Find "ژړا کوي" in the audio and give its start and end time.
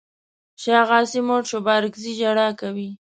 2.19-2.89